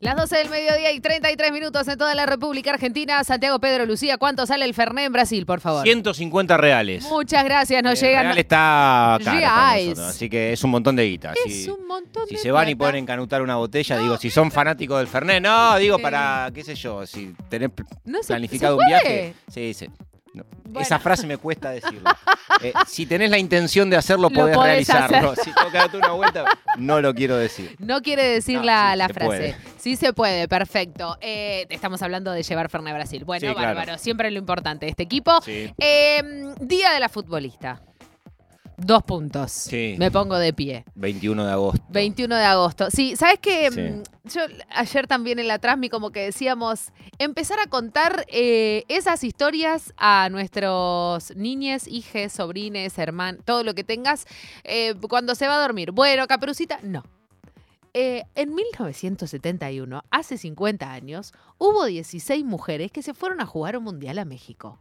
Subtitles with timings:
[0.00, 3.24] Las 12 del mediodía y 33 minutos en toda la República Argentina.
[3.24, 5.82] Santiago Pedro Lucía, ¿cuánto sale el Fernet en Brasil, por favor?
[5.82, 7.02] 150 reales.
[7.10, 8.24] Muchas gracias, nos El llegan.
[8.26, 9.88] real está caro para Reais.
[9.88, 11.32] nosotros, así que es un montón de guita.
[11.44, 12.90] Es Si, un montón si de se van y plata.
[12.92, 16.02] pueden encanutar una botella, digo, si son fanáticos del Fernet, no, digo Sí.
[16.02, 19.02] para, qué sé yo, si tenés pl- No se- planificado ¿se un puede?
[19.02, 19.34] viaje.
[19.48, 19.88] Sí, sí.
[20.68, 20.80] Bueno.
[20.80, 22.10] Esa frase me cuesta decirlo.
[22.62, 25.30] Eh, si tenés la intención de hacerlo, Lo podés, podés realizarlo.
[25.30, 25.44] hacer.
[25.44, 26.44] Si darte una vuelta,
[26.76, 27.74] no lo quiero decir.
[27.78, 29.26] No quiere decir No, la, sí, la se frase.
[29.28, 29.56] puede.
[29.78, 31.16] Sí se puede, perfecto.
[31.20, 33.24] Eh, estamos hablando de llevar Fernet a Brasil.
[33.24, 33.74] Bueno, Sí, claro.
[33.76, 33.98] bárbaro.
[33.98, 35.40] Siempre lo importante de este equipo.
[35.42, 35.72] Sí.
[35.78, 36.22] Eh,
[36.60, 37.80] Día de la futbolista.
[38.80, 39.50] Dos puntos.
[39.50, 39.96] Sí.
[39.98, 40.84] Me pongo de pie.
[40.94, 41.84] 21 de agosto.
[41.88, 42.90] 21 de agosto.
[42.92, 43.70] Sí, ¿sabes qué?
[43.72, 43.80] Sí.
[43.80, 49.24] Mm, Yo ayer también en la Trasmi como que decíamos, empezar a contar eh, esas
[49.24, 54.26] historias a nuestros niñes, hijes, sobrines, hermanos, todo lo que tengas,
[54.62, 55.90] eh, cuando se va a dormir.
[55.90, 57.02] Bueno, Caperucita, no.
[57.94, 63.82] Eh, en 1971, hace 50 años, hubo 16 mujeres que se fueron a jugar un
[63.82, 64.78] mundial a México.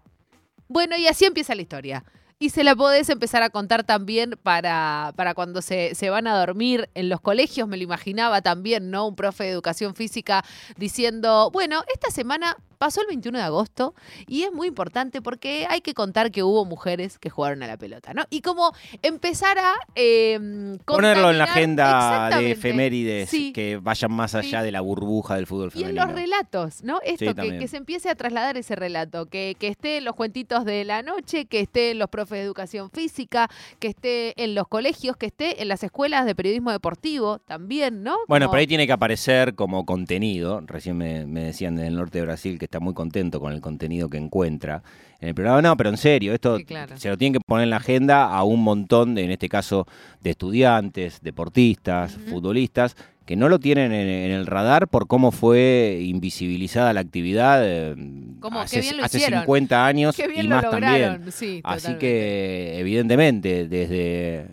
[0.67, 2.03] Bueno, y así empieza la historia.
[2.39, 6.37] Y se la podés empezar a contar también para, para cuando se, se van a
[6.37, 9.07] dormir en los colegios, me lo imaginaba también, ¿no?
[9.07, 10.45] Un profe de educación física
[10.77, 13.93] diciendo, bueno, esta semana pasó el 21 de agosto
[14.27, 17.77] y es muy importante porque hay que contar que hubo mujeres que jugaron a la
[17.77, 18.23] pelota, ¿no?
[18.29, 19.73] Y como empezar a...
[19.95, 23.51] eh, Ponerlo en la agenda de efemérides Sí.
[23.53, 24.65] que vayan más allá Sí.
[24.65, 26.05] de la burbuja del fútbol Y en femenino.
[26.05, 26.99] los relatos, ¿no?
[27.03, 30.65] Esto, Sí, que, se empiece a trasladar ese relato, que, que esté en los cuentitos
[30.65, 34.67] de la noche, que esté en los profes de educación física, que esté en los
[34.67, 38.15] colegios, que esté en las escuelas de periodismo deportivo también, ¿no?
[38.27, 40.61] Bueno, pero ahí tiene que aparecer como contenido.
[40.65, 44.09] Recién me, me decían del norte de Brasil que está muy contento con el contenido
[44.09, 44.83] que encuentra
[45.19, 45.61] en el programa.
[45.61, 46.95] No, pero en serio, esto Sí, claro.
[46.97, 49.87] se lo tienen que poner en la agenda a un montón, de, en este caso,
[50.21, 52.95] de estudiantes, deportistas, futbolistas,
[53.25, 57.93] que no lo tienen en, en el radar por cómo fue invisibilizada la actividad eh,
[58.39, 59.41] Cómo, hace, bien lo hace hicieron.
[59.41, 61.31] 50 años Qué bien y más también.
[61.31, 61.59] sí.
[61.65, 64.45] Así que, evidentemente, desde,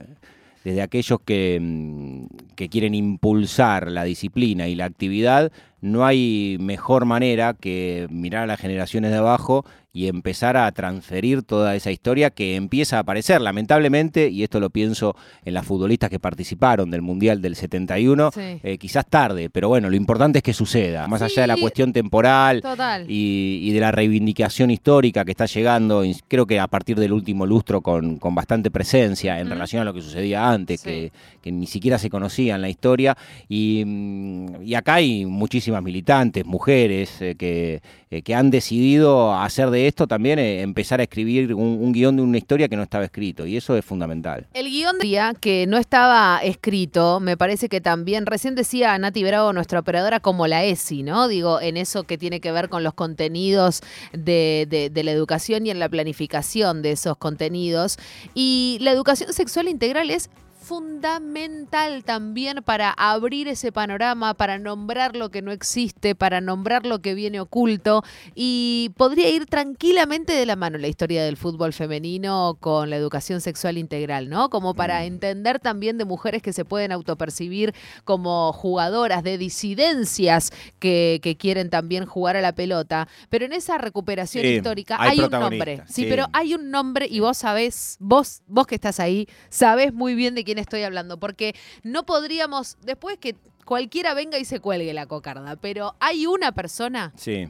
[0.65, 2.27] desde aquellos que, mm,
[2.57, 5.53] que quieren impulsar la disciplina y la actividad,
[5.85, 11.43] no hay mejor manera que mirar a las generaciones de abajo y empezar a transferir
[11.45, 16.11] toda esa historia que empieza a aparecer, lamentablemente, y esto lo pienso en las futbolistas
[16.11, 18.41] que participaron del Mundial del 71, Sí.
[18.63, 21.93] eh, quizás tarde, pero bueno, lo importante es que suceda, más allá de la cuestión
[21.93, 22.61] temporal,
[23.09, 27.13] y, y de la reivindicación histórica que está llegando, y creo que a partir del
[27.13, 30.89] último lustro con, con bastante presencia en relación a lo que sucedía antes, Sí.
[30.91, 33.17] que, que ni siquiera se conocía en la historia.
[33.49, 37.81] Y, mm, y acá hay muchísimas militantes, mujeres, eh, que,
[38.11, 42.17] eh, que han decidido hacer de esto también, eh, empezar a escribir un, un guion
[42.17, 44.47] de una historia que no estaba escrito, y eso es fundamental.
[44.55, 49.53] El guion decía que no estaba escrito, me parece que también, recién decía Nati Bravo,
[49.53, 51.29] nuestra operadora, como la ESI, ¿no?
[51.29, 53.81] Digo, en eso que tiene que ver con los contenidos
[54.13, 57.99] de, de- de la educación y en la planificación de esos contenidos.
[58.35, 60.31] Y la educación sexual integral es
[60.65, 67.01] fundamental también para abrir ese panorama, para nombrar lo que no existe, para nombrar lo
[67.01, 68.03] que viene oculto
[68.35, 73.41] y podría ir tranquilamente de la mano la historia del fútbol femenino con la educación
[73.41, 74.51] sexual integral, ¿no?
[74.51, 75.05] Como para Mm.
[75.05, 81.71] entender también de mujeres que se pueden autopercibir como jugadoras de disidencias que, que quieren
[81.71, 85.83] también jugar a la pelota, pero en esa recuperación Sí, histórica hay hay, un nombre,
[85.87, 86.07] sí, sí.
[86.09, 90.35] pero hay un nombre y vos sabés, vos, vos que estás ahí, sabés muy bien
[90.35, 95.07] de quién estoy hablando, porque no podríamos, después que cualquiera venga y se cuelgue la
[95.07, 97.49] cocarda, pero hay una persona Sí,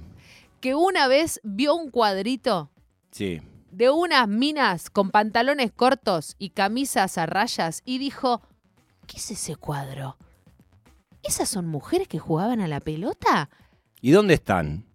[0.61, 2.71] que una vez vio un cuadrito
[3.11, 3.41] sí.
[3.71, 8.43] de unas minas con pantalones cortos y camisas a rayas y dijo,
[9.07, 10.17] ¿qué es ese cuadro?
[11.23, 13.49] ¿Esas son mujeres que jugaban a la pelota?
[14.01, 14.87] ¿Y dónde están?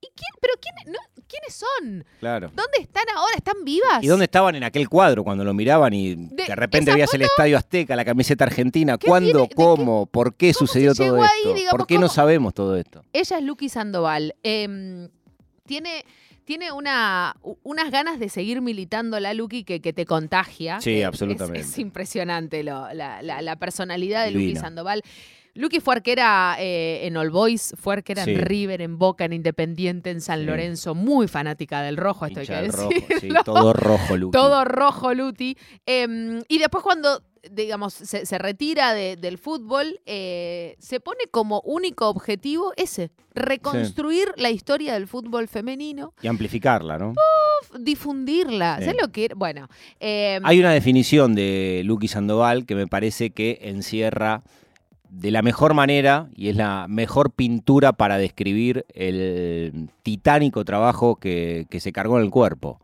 [0.00, 0.98] ¿Y quién, pero quién, no,
[1.32, 2.04] quiénes son?
[2.20, 2.48] Claro.
[2.54, 3.34] ¿Dónde están ahora?
[3.36, 4.02] ¿Están vivas?
[4.02, 7.22] ¿Y dónde estaban en aquel cuadro cuando lo miraban y de, De- repente veías el
[7.22, 8.98] Estadio Azteca, la camiseta argentina?
[8.98, 9.48] ¿Qué ¿Cuándo?
[9.48, 10.06] qué- ¿Cómo?
[10.06, 11.54] ¿Por qué sucedió todo ahí, esto?
[11.54, 13.02] digamos, ¿Por qué no sabemos todo esto?
[13.12, 14.34] Ella es Lucky Sandoval.
[14.42, 15.08] Em,
[15.66, 16.04] tiene
[16.44, 20.80] tiene una, unas ganas de seguir militando la Lucky que, que te contagia.
[20.80, 21.60] Sí, Es- absolutamente.
[21.60, 24.60] Es, impresionante lo- la, la- la personalidad de Divina.
[24.60, 25.02] Sandoval.
[25.54, 28.30] Lucky fue arquera eh, en All Boys, fue arquera Sí.
[28.32, 30.46] en River, en Boca, en Independiente, en San Sí.
[30.46, 33.38] Lorenzo, muy fanática del rojo, esto hay Hincha que del rojo, decirlo.
[33.40, 34.32] sí, todo rojo, Luqui.
[34.32, 35.56] Todo rojo, Luti.
[35.84, 41.60] Em, y después cuando, digamos, se, se retira de- del fútbol, eh, se pone como
[41.66, 47.12] único objetivo ese, reconstruir la historia del fútbol femenino, Y amplificarla, ¿no?
[47.78, 48.76] difundirla.
[48.78, 48.84] Sí.
[48.86, 49.28] ¿Sabes lo que?
[49.36, 49.68] Bueno,
[50.00, 54.42] em, Hay una definición de Luqui Sandoval que me parece que encierra
[55.12, 61.66] de la mejor manera y es la mejor pintura para describir el titánico trabajo que,
[61.68, 62.80] que se cargó en el cuerpo.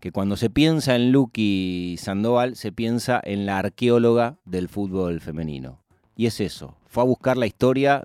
[0.00, 5.78] Que cuando se piensa en Lucky Sandoval, se piensa en la arqueóloga del fútbol femenino.
[6.16, 8.02] Y es eso, fue a buscar la historia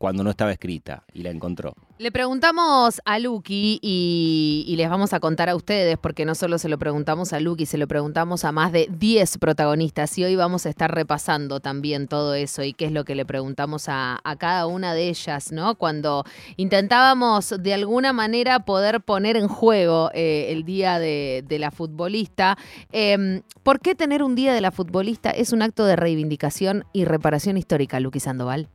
[0.00, 1.74] cuando no estaba escrita y la encontró.
[1.98, 6.70] Le preguntamos a Lucky y, les vamos a contar a ustedes, porque no solo se
[6.70, 10.64] lo preguntamos a Lucky, se lo preguntamos a más de 10 protagonistas y hoy vamos
[10.64, 14.66] a estar repasando también todo eso y qué es lo que le preguntamos a, cada
[14.66, 15.74] una de ellas, ¿no?
[15.74, 16.24] Cuando
[16.56, 22.56] intentábamos de alguna manera poder poner en juego eh, el Día de, la Futbolista.
[22.90, 27.04] Em, ¿Por qué tener un Día de la Futbolista es un acto de reivindicación y
[27.04, 28.70] reparación histórica, Lucky Sandoval?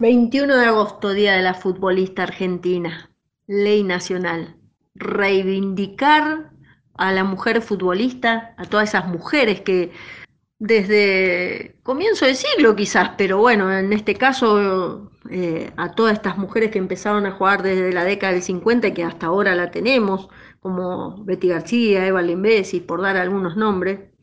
[0.00, 3.10] 21 de agosto, Día de la Futbolista Argentina,
[3.46, 4.56] ley nacional.
[4.94, 6.50] Reivindicar
[6.94, 9.92] a la mujer futbolista, a todas esas mujeres que
[10.58, 16.70] desde comienzo del siglo quizás, pero bueno, en este caso eh, a todas estas mujeres
[16.70, 20.28] que empezaron a jugar desde la década del 50 y que hasta ahora la tenemos,
[20.60, 24.13] como Betty García, Eva Limbesi, por dar algunos nombres,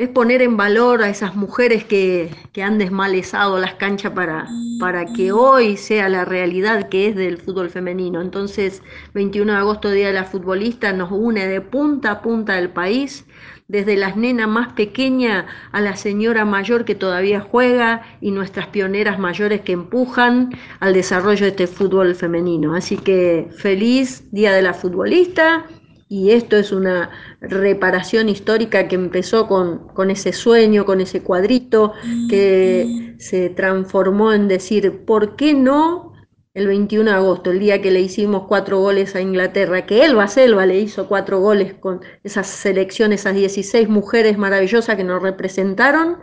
[0.00, 2.30] es poner en valor a esas mujeres que,
[2.62, 4.48] han desmalezado las canchas para,
[4.78, 8.22] para que hoy sea la realidad que es del fútbol femenino.
[8.22, 8.82] Entonces,
[9.12, 13.26] 21 de agosto, Día de la Futbolista, nos une de punta a punta del país,
[13.68, 19.18] desde las nenas más pequeñas a la señora mayor que todavía juega y nuestras pioneras
[19.18, 20.50] mayores que empujan
[20.80, 22.74] al desarrollo de este fútbol femenino.
[22.74, 25.66] Así que feliz Día de la Futbolista
[26.10, 27.10] y esto es una
[27.40, 31.92] reparación histórica que empezó con, ese sueño, con ese cuadrito,
[32.28, 36.12] que se transformó en decir, ¿por qué no
[36.52, 40.26] el 21 de agosto, el día que le hicimos cuatro goles a Inglaterra, que Elba
[40.26, 46.18] Selva le hizo cuatro goles con esas selecciones, esas 16 mujeres maravillosas que nos representaron,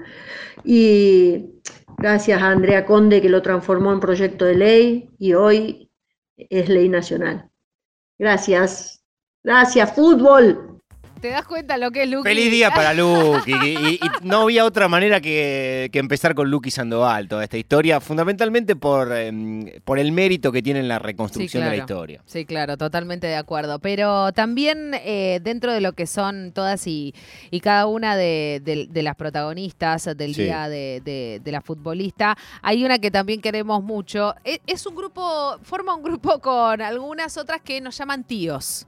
[0.65, 1.61] y
[1.97, 5.89] gracias a Andrea Conde que lo transformó en proyecto de ley y hoy
[6.35, 7.49] es ley nacional.
[8.19, 8.96] Gracias.
[9.47, 10.81] Gracias, fútbol.
[11.21, 12.27] ¿Te das cuenta lo que es Lucky?
[12.27, 13.53] Feliz día para Lucky.
[13.53, 19.13] y, no había otra manera que, empezar con Lucky Sandoval, toda esta historia, fundamentalmente por,
[19.13, 22.21] em, por el mérito que tiene en la reconstrucción de la historia.
[22.25, 23.79] Sí, claro, totalmente de acuerdo.
[23.79, 27.13] Pero también eh, dentro de lo que son todas y,
[27.63, 33.81] cada una de, las protagonistas del día de, la futbolista, hay una que también queremos
[33.81, 34.35] mucho.
[34.43, 38.85] E, es un grupo, forma un grupo con algunas otras que nos llaman tíos.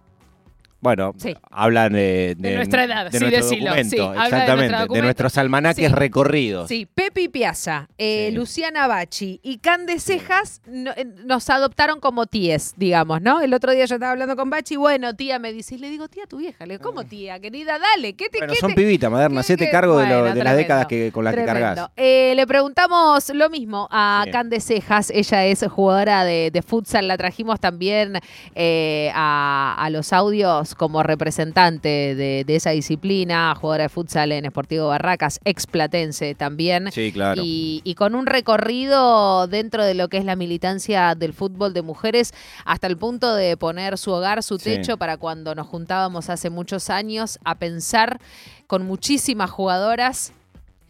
[0.82, 1.14] Bueno,
[1.52, 6.70] hablan de, nuestra edad, de sí, nuestro documento, exactamente, de, nuestros almanaques recorridos.
[6.70, 13.22] Sí, Pepi Piazza, eh, Luciana Bachi y Cande Cejas eh, nos adoptaron como tíes, digamos,
[13.22, 13.42] ¿no?
[13.42, 16.08] El otro día yo estaba hablando con Bachi, bueno, tía me dice, y le digo,
[16.08, 17.78] tía, tu vieja, le digo, ¿cómo tía, querida?
[17.78, 20.06] Dale, ¿qué te Bueno, son pibitas modernas, hacete cargo de,
[20.44, 21.90] las décadas que, con las que cargas.
[21.98, 27.60] Eh, le preguntamos lo mismo a Cande Cejas, ella es jugadora de, futsal, la trajimos
[27.60, 28.14] también
[28.56, 36.36] a los audios como representante de, esa disciplina, jugadora de futsal en Sportivo Barracas, explatense
[36.36, 36.92] también.
[36.92, 37.42] Sí, claro.
[37.44, 42.34] Y, con un recorrido dentro de lo que es la militancia del fútbol de mujeres,
[42.66, 46.90] hasta el punto de poner su hogar, su techo, para cuando nos juntábamos hace muchos
[46.90, 48.20] años a pensar
[48.68, 50.34] con muchísimas jugadoras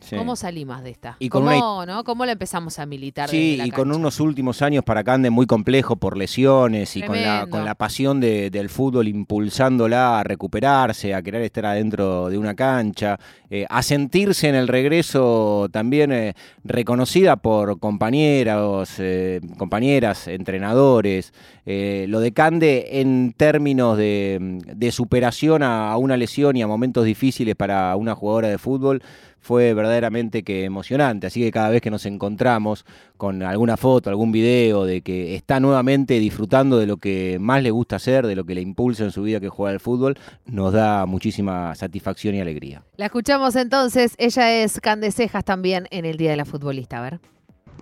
[0.09, 1.17] ¿Cómo salimos de esta?
[1.19, 2.03] Y ¿Cómo, ¿no?
[2.03, 3.29] ¿Cómo la empezamos a militar?
[3.29, 7.47] Sí, y con unos últimos años para Cande muy complejo por lesiones y con la,
[7.49, 13.19] con la pasión del fútbol impulsándola a recuperarse, a querer estar adentro de una cancha,
[13.49, 21.33] eh, a sentirse en el regreso también eh, reconocida por compañeros, eh, compañeras, entrenadores.
[21.65, 27.95] lo de Cande en términos de, superación a una lesión y a momentos difíciles para
[27.95, 29.01] una jugadora de fútbol
[29.39, 31.27] fue verdaderamente que emocionante.
[31.27, 32.85] Así que cada vez que nos encontramos
[33.17, 37.71] con alguna foto, algún video de que está nuevamente disfrutando de lo que más le
[37.71, 40.73] gusta hacer, de lo que le impulsa en su vida que juega el fútbol, nos
[40.73, 42.83] da muchísima satisfacción y alegría.
[42.97, 47.19] La escuchamos entonces, ella es Candecejas también en el Día de la Futbolista, a ver.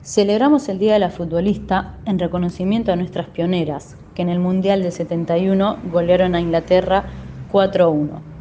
[0.03, 4.83] Celebramos el Día de la Futbolista en reconocimiento a nuestras pioneras, que en el Mundial
[4.83, 7.05] del 71 golearon a Inglaterra
[7.51, 8.36] 4-1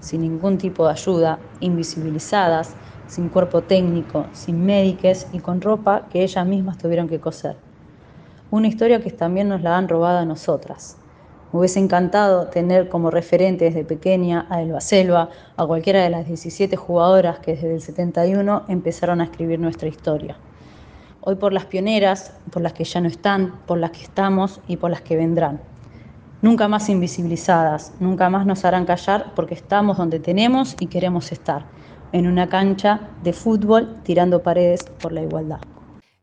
[0.00, 2.76] sin ningún tipo de ayuda, invisibilizadas,
[3.06, 7.56] sin cuerpo técnico, sin médicos y con ropa que ellas mismas tuvieron que coser.
[8.50, 10.96] Una historia que también nos la han robado a nosotras.
[11.52, 16.26] Me hubiese encantado tener como referente desde pequeña a Elba Selva, a cualquiera de las
[16.26, 20.36] 17 jugadoras que desde el 71 empezaron a escribir nuestra historia.
[21.20, 24.76] Hoy por las pioneras, por las que ya no están, por las que estamos y
[24.76, 25.60] por las que vendrán
[26.42, 31.66] nunca más invisibilizadas, nunca más nos harán callar porque estamos donde tenemos y queremos estar,
[32.12, 35.58] en una cancha de fútbol tirando paredes por la igualdad.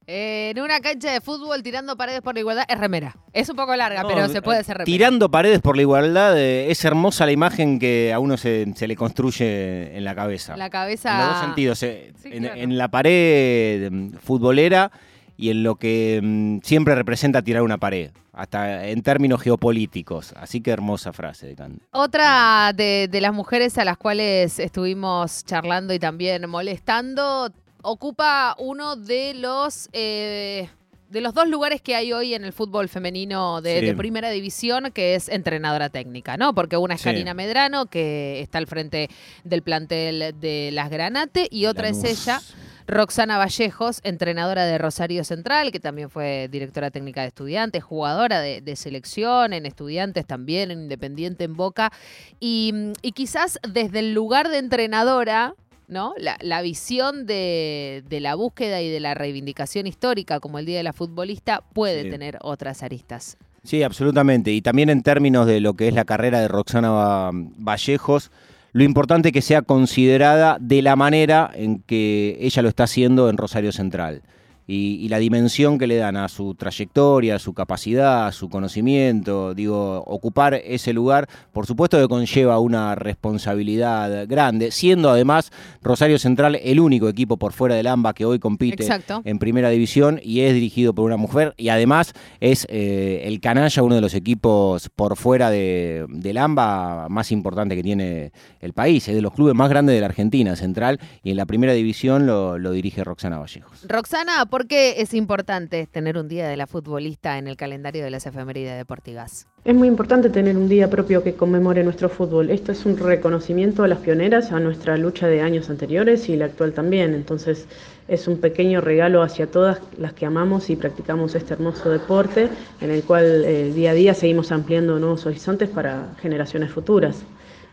[0.08, 3.16] En una cancha de fútbol tirando paredes por la igualdad es remera.
[3.34, 4.86] Es un poco larga, pero se puede hacer remera.
[4.86, 8.88] Tirando paredes por la igualdad, eh, es hermosa la imagen que a uno se, se
[8.88, 10.56] le construye en la cabeza.
[10.58, 11.12] La cabeza.
[11.12, 11.82] En los dos sentidos.
[11.84, 12.62] eh, Sí, en, claro.
[12.62, 14.92] en la pared mm, futbolera
[15.38, 20.34] y en lo que mm, siempre representa tirar una pared, hasta en términos geopolíticos.
[20.38, 21.82] Así que hermosa frase de Kant.
[21.92, 27.52] Otra de, de las mujeres a las cuales estuvimos charlando y también molestando
[27.82, 30.70] ocupa uno de los eh,
[31.10, 33.86] de los dos lugares que hay hoy en el fútbol femenino de, Sí.
[33.86, 36.54] de primera división, que es entrenadora técnica, ¿no?
[36.56, 37.06] Porque una es Sí.
[37.06, 39.10] Karina Medrano, que está al frente
[39.44, 42.42] del plantel de las Granate, y otra es ella,
[42.88, 48.62] Roxana Vallejos, entrenadora de Rosario Central, que también fue directora técnica de estudiantes, jugadora de,
[48.62, 51.92] de selección, en estudiantes también, en Independiente, en Boca.
[52.40, 55.56] Y, y quizás desde el lugar de entrenadora,
[55.88, 56.14] ¿no?
[56.18, 60.78] La, la visión de, de la búsqueda y de la reivindicación histórica, como el Día
[60.78, 62.10] de la Futbolista, puede Sí.
[62.10, 63.38] tener otras aristas.
[63.64, 64.52] Sí, absolutamente.
[64.52, 68.30] Y también en términos de lo que es la carrera de Roxana Va- Vallejos,
[68.76, 73.38] lo importante que sea considerada de la manera en que ella lo está haciendo en
[73.38, 74.22] Rosario Central.
[74.68, 78.50] Y, y la dimensión que le dan a su trayectoria, a su capacidad, a su
[78.50, 86.20] conocimiento, digo, ocupar ese lugar, por supuesto que conlleva una responsabilidad grande, siendo además Rosario
[86.20, 89.22] Central el único equipo por fuera del AMBA que hoy compite Exacto.
[89.26, 93.84] en primera división y es dirigido por una mujer y además es eh, el canalla,
[93.84, 99.08] uno de los equipos por fuera de, del AMBA más importante que tiene el país,
[99.08, 102.26] es de los clubes más grandes de la Argentina, Central, y en la primera división
[102.26, 103.86] lo, lo dirige Roxana Vallejos.
[103.88, 108.10] Roxana, ¿por qué es importante tener un Día de la Futbolista en el calendario de
[108.10, 109.48] las efemérides de Portigas?
[109.66, 112.50] Es muy importante tener un día propio que conmemore nuestro fútbol.
[112.50, 116.46] Esto es un reconocimiento a las pioneras, a nuestra lucha de años anteriores y la
[116.46, 117.14] actual también.
[117.16, 117.68] Entonces
[118.08, 122.48] es un pequeño regalo hacia todas las que amamos y practicamos este hermoso deporte,
[122.80, 127.26] en el cual eh, día a día seguimos ampliando nuevos horizontes para generaciones futuras,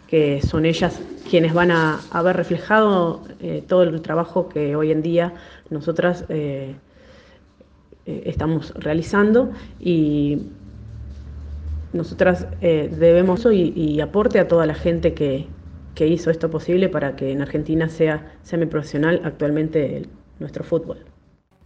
[0.08, 4.90] que son ellas quienes van a, a ver reflejado eh, todo el trabajo que hoy
[4.90, 5.32] en día
[5.73, 6.81] nosotras eh,
[8.07, 10.52] eh, estamos realizando y
[11.93, 15.55] nosotras eh, debemos eso y, aporte a toda la gente que,
[15.95, 21.12] que hizo esto posible para que en Argentina sea semiprofesional actualmente el- nuestro fútbol.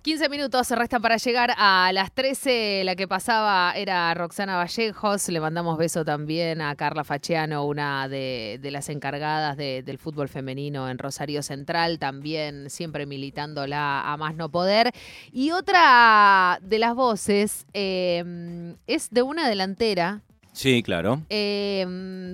[0.06, 2.82] 15 minutos se restan para llegar a las 13.
[2.84, 5.28] La que pasaba era Roxana Vallejos.
[5.30, 10.88] Le mandamos beso también a Carla Faciano, una de, las encargadas de- del fútbol femenino
[10.88, 14.92] en Rosario Central, también siempre militándola a más no poder.
[15.32, 20.20] Y otra de las voces eh, es de una delantera
[20.56, 21.20] Sí, claro.
[21.28, 21.84] eh,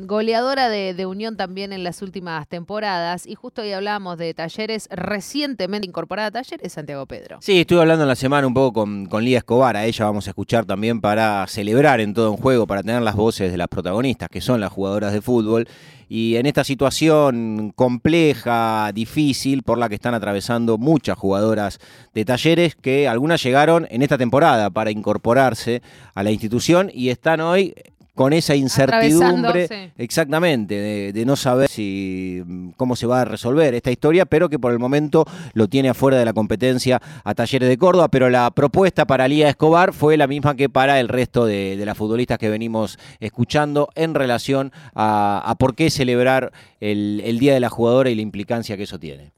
[0.07, 3.26] goleadora de, de Unión también en las últimas temporadas.
[3.26, 7.38] Y justo hoy hablamos de Talleres, recientemente incorporada a Talleres, Santiago Pedro.
[7.41, 10.29] Sí, estuve hablando en la semana un poco con, con Lía Escobar, a ella vamos
[10.29, 13.67] a escuchar también para celebrar en todo un juego, para tener las voces de las
[13.67, 15.67] protagonistas, que son las jugadoras de fútbol,
[16.09, 21.79] y en esta situación compleja, difícil, por la que están atravesando muchas jugadoras
[22.12, 25.81] de talleres, que algunas llegaron en esta temporada para incorporarse
[26.14, 27.75] a la institución y están hoy
[28.14, 29.90] con esa incertidumbre, sí.
[29.97, 32.42] exactamente, de, de no saber si
[32.76, 36.19] cómo se va a resolver esta historia, pero que por el momento lo tiene afuera
[36.19, 40.26] de la competencia a Talleres de Córdoba, pero la propuesta para Lía Escobar fue la
[40.26, 45.42] misma que para el resto de, de las futbolistas que venimos escuchando en relación a,
[45.45, 48.99] a por qué celebrar el, el Día de la Jugadora y la implicancia que eso
[48.99, 49.33] tiene.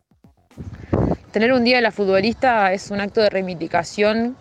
[1.31, 4.37] Tener un día de la futbolista es un acto de reivindicación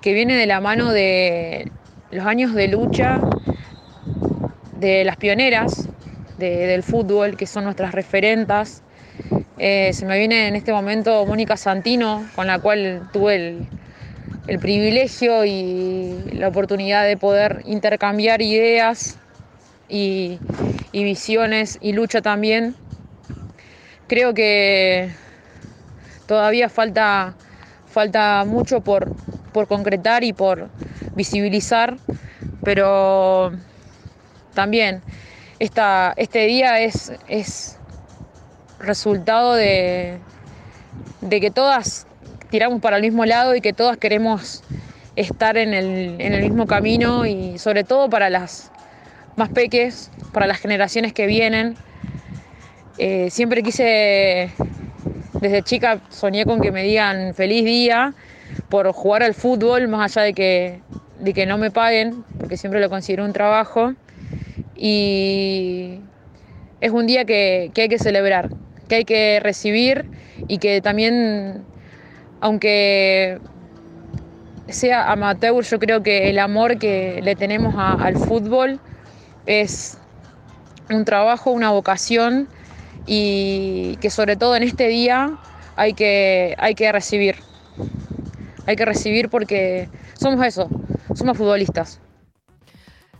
[0.00, 1.70] que viene de la mano de
[2.10, 3.20] los años de lucha
[4.72, 5.88] de las pioneras
[6.36, 8.82] de- del fútbol, que son nuestras referentas.
[9.58, 13.66] Eh, se me viene en este momento Mónica Santino, con la cual tuve el,
[14.46, 19.18] el privilegio y la oportunidad de poder intercambiar ideas
[19.88, 20.40] y,
[20.92, 22.76] y visiones y lucha también.
[24.06, 25.10] Creo que
[26.26, 27.34] todavía falta,
[27.86, 29.12] falta mucho por,
[29.52, 30.68] por concretar y por
[31.18, 31.98] visibilizar,
[32.62, 33.52] pero
[34.54, 35.02] también
[35.58, 37.76] esta, este día es, es
[38.78, 40.18] resultado de,
[41.20, 42.06] de que todas
[42.50, 44.62] tiramos para el mismo lado y que todas queremos
[45.16, 48.70] estar en el, en el mismo camino y sobre todo para las
[49.34, 51.76] más peques, para las generaciones que vienen.
[52.96, 54.52] Eh, siempre quise
[55.40, 58.14] desde chica soñé con que me digan feliz día
[58.68, 60.80] por jugar al fútbol, más allá de que,
[61.20, 63.94] de que no me paguen, porque siempre lo considero un trabajo.
[64.76, 66.00] Y
[66.80, 68.50] es un día que, que hay que celebrar,
[68.88, 70.04] que hay que recibir
[70.46, 71.64] y que también,
[72.40, 73.38] aunque
[74.68, 78.78] sea amateur, yo creo que el amor que le tenemos al fútbol
[79.46, 79.98] es
[80.90, 82.48] un trabajo, una vocación
[83.06, 85.38] y que sobre todo en este día
[85.76, 87.36] hay que, hay que recibir.
[88.66, 90.68] Hay que recibir porque somos eso,
[91.14, 92.00] somos futbolistas.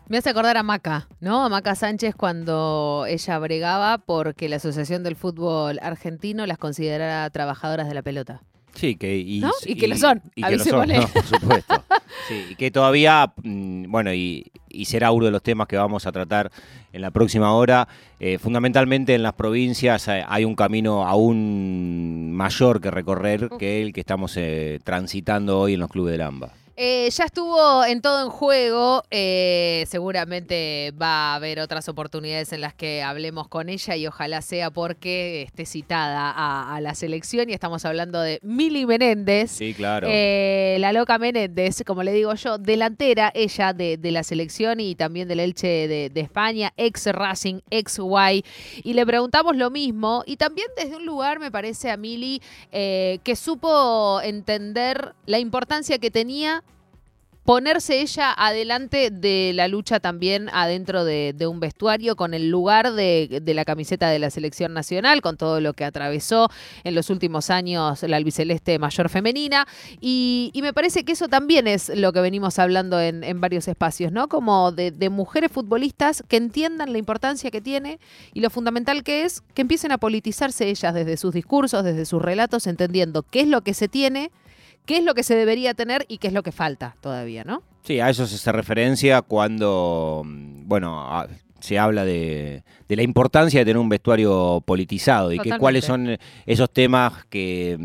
[0.08, 1.44] Me hace acordar a Maca, ¿no?
[1.44, 7.88] A Maca Sánchez cuando ella bregaba porque la Asociación del Fútbol Argentino las considerara trabajadoras
[7.88, 8.40] de la pelota.
[8.74, 9.50] Sí, que, y, ¿No?
[9.66, 11.84] Y que lo son, Y que lo son, no, por supuesto.
[12.26, 16.06] Sí, y que todavía, mm, bueno, y, y será uno de los temas que vamos
[16.06, 16.50] a tratar
[16.92, 17.88] en la próxima hora.
[18.20, 23.92] Eh, fundamentalmente en las provincias eh, hay un camino aún mayor que recorrer que el
[23.92, 26.50] que estamos eh, transitando hoy en los clubes del AMBA.
[26.80, 29.02] Eh, ya estuvo en todo en juego.
[29.10, 34.42] eh, seguramente va a haber otras oportunidades en las que hablemos con ella y ojalá
[34.42, 37.50] sea porque esté citada a, a la selección.
[37.50, 39.50] Y estamos hablando de Mili Menéndez.
[39.50, 40.06] Sí, claro.
[40.08, 44.94] Eh, la loca Menéndez, como le digo yo, delantera ella de, de la selección y
[44.94, 48.44] también del Elche de, de España, ex Racing, ex Guay.
[48.84, 53.34] Y le preguntamos lo mismo y también desde un lugar, me parece a Mili, que
[53.34, 56.62] supo entender la importancia que tenía
[57.48, 63.40] ponerse ella adelante de la lucha también adentro de, un vestuario con el lugar de,
[63.42, 66.50] la camiseta de la selección nacional, con todo lo que atravesó
[66.84, 69.66] en los últimos años la albiceleste mayor femenina.
[69.98, 74.12] Y, me parece que eso también es lo que venimos hablando en, en varios espacios,
[74.12, 74.28] ¿no?
[74.28, 77.98] Como de mujeres futbolistas que entiendan la importancia que tiene
[78.34, 82.20] y lo fundamental que es que empiecen a politizarse ellas desde sus discursos, desde sus
[82.20, 84.30] relatos, entendiendo qué es lo que se tiene
[84.88, 87.62] qué es lo que se debería tener y qué es lo que falta todavía, ¿no?
[87.84, 91.28] Sí, a eso se hace referencia cuando, bueno, a-
[91.60, 96.18] se habla de, de la importancia de tener un vestuario politizado y que cuáles son
[96.46, 97.76] esos temas que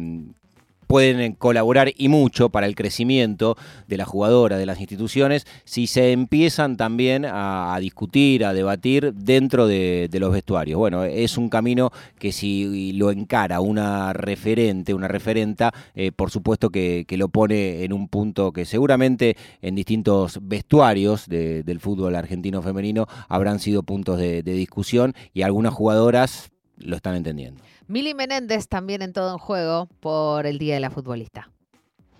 [0.93, 3.57] pueden eh, colaborar y mucho para el crecimiento
[3.87, 9.65] de las jugadoras, de las instituciones, si se empiezan también a, discutir, a debatir dentro
[9.65, 10.77] de, los vestuarios.
[10.77, 11.89] Bueno, es un camino
[12.19, 17.83] que si lo encara una referente, una referenta, eh, por supuesto que, que lo pone
[17.83, 23.81] en un punto que seguramente en distintos vestuarios de- del fútbol argentino femenino habrán sido
[23.81, 27.63] puntos de discusión y algunas jugadoras lo están entendiendo.
[27.87, 31.49] Mili Menéndez también en todo en juego por el Día de la Futbolista.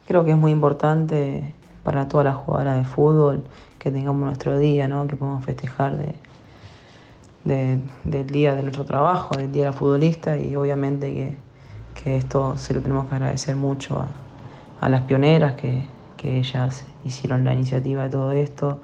[0.08, 3.44] Creo que es muy importante para todas las jugadoras de fútbol
[3.80, 5.08] que tengamos nuestro día, ¿no?
[5.08, 6.16] que podamos festejar de,
[7.44, 11.38] de- del día de nuestro trabajo, del día de la futbolista y obviamente
[11.94, 14.06] que, esto se lo tenemos que agradecer mucho
[14.82, 15.88] a, las pioneras que,
[16.24, 18.80] ellas hicieron la iniciativa de todo esto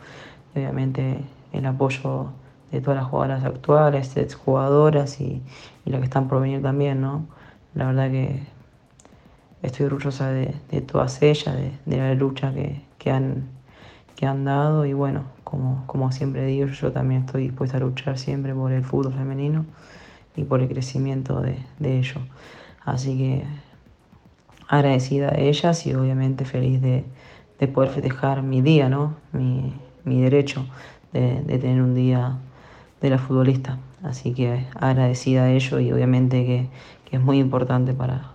[0.53, 2.31] obviamente el apoyo
[2.71, 5.41] de todas las jugadoras actuales, exjugadoras y,
[5.85, 7.25] y las que están por venir también, ¿no?
[7.73, 8.43] La verdad que
[9.61, 13.49] estoy orgullosa de, de todas ellas, de, de la lucha que, que han,
[14.15, 18.17] que han dado y bueno, como, como siempre digo, yo también estoy dispuesta a luchar
[18.17, 19.65] siempre por el fútbol femenino
[20.35, 22.21] y por el crecimiento de, de ello.
[22.85, 23.45] Así que
[24.67, 27.03] agradecida a ellas y obviamente feliz de,
[27.59, 29.15] de poder festejar mi día, ¿no?
[29.33, 29.73] Mi,
[30.05, 30.65] mi derecho
[31.11, 32.37] de, de tener un día
[33.01, 33.77] de la futbolista.
[34.03, 36.67] Así que agradecida a ello y obviamente que,
[37.09, 38.31] que es muy importante para,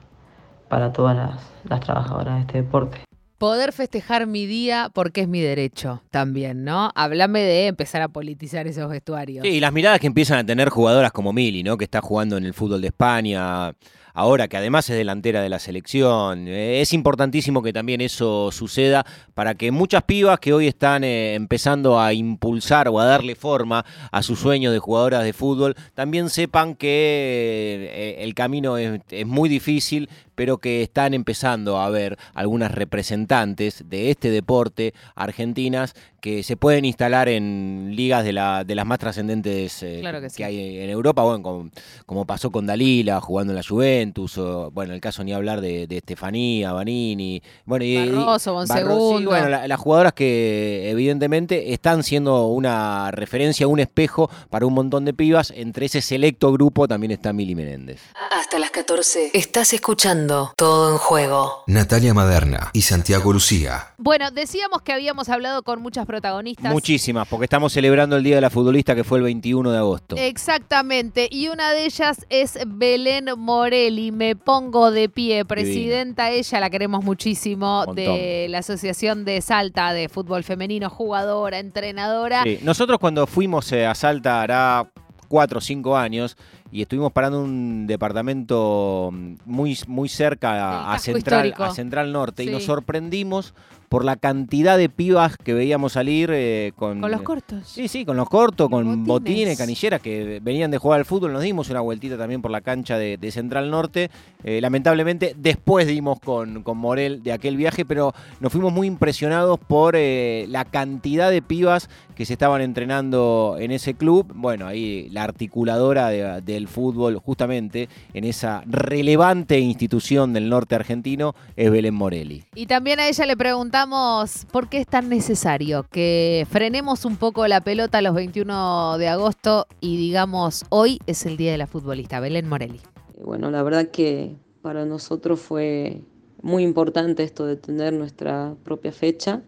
[0.69, 2.99] para todas las, las trabajadoras de este deporte.
[3.39, 6.91] Poder festejar mi día porque es mi derecho también, ¿no?
[6.95, 9.43] Háblame de empezar a politizar esos vestuarios.
[9.43, 11.77] Sí, y las miradas que empiezan a tener jugadoras como Mili, ¿no?
[11.77, 13.73] Que está jugando en el fútbol de España,
[14.15, 16.49] ahora que además es delantera de la selección.
[16.49, 21.35] Eh, es importantísimo que también eso suceda para que muchas pibas que hoy están eh,
[21.35, 26.31] empezando a impulsar o a darle forma a sus sueños de jugadoras de fútbol, también
[26.31, 32.19] sepan que eh, el camino es, es muy difícil, pero que están empezando a ver
[32.35, 38.75] algunas representantes de este deporte argentinas que se pueden instalar en ligas de, la, de
[38.75, 40.43] las más trascendentes eh, Claro que sí.
[40.43, 41.71] hay en Europa, bueno, como,
[42.07, 45.87] como pasó con Dalila jugando en la Juventus, o bueno, el caso ni hablar de,
[45.87, 49.19] de Estefanía, Vanini, bueno, y, y- Barroso, Barroso, Bonsegundo.
[49.19, 54.73] sí, bueno, la- las jugadoras que evidentemente están siendo una referencia, un espejo para un
[54.73, 58.01] montón de pibas, entre ese selecto grupo también está Mili Menéndez.
[58.31, 61.65] Hasta las 14 estás escuchando Todo en Juego.
[61.67, 63.89] Natalia Maderna y Santiago Lucía.
[63.99, 66.73] Bueno, decíamos que habíamos hablado con muchas protagonistas.
[66.73, 70.17] Muchísimas, porque estamos celebrando el Día de la Futbolista que fue el 21 de agosto.
[70.17, 76.71] Exactamente, y una de ellas es Belén Morelli, me pongo de pie, presidenta ella, la
[76.71, 82.43] queremos muchísimo, de la Asociación de Salta de Fútbol Femenino, jugadora, entrenadora.
[82.45, 84.89] Sí, Nosotros cuando fuimos eh, a Salta hará
[85.29, 86.37] cuatro o cinco años
[86.75, 89.11] y estuvimos parando un departamento
[89.47, 90.61] muy, muy cerca Del
[90.95, 91.65] a, Central, histórico.
[91.71, 93.55] a Central Norte y nos sorprendimos
[93.89, 97.69] por la cantidad de pibas que veíamos salir eh, con, Con los cortos.
[97.69, 99.07] Sí, sí, con los cortos, con botines.
[99.07, 99.59] botines.
[99.59, 101.33] canilleras que venían de jugar al fútbol.
[101.33, 104.11] Nos dimos una vueltita también por la cancha de, de Central Norte.
[104.43, 109.61] Eh, lamentablemente, después dimos con, con Morel de aquel viaje, pero nos fuimos muy impresionados
[109.61, 114.27] por eh, la cantidad de pibas que se estaban entrenando en ese club.
[114.35, 121.35] Bueno, ahí la articuladora de- del fútbol, justamente en esa relevante institución del norte argentino,
[121.57, 122.45] es Belén Morelli.
[122.55, 127.47] Y también a ella le preguntamos por qué es tan necesario que frenemos un poco
[127.47, 132.21] la pelota los 21 de agosto y digamos, hoy es el Día de la Futbolista.
[132.21, 132.81] Belén Morelli.
[133.23, 136.01] Bueno, la verdad que para nosotros fue
[136.43, 139.43] muy importante esto de tener nuestra propia fecha,